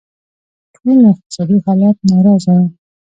[0.75, 2.65] ټول له اقتصادي حالت ناراضه وو.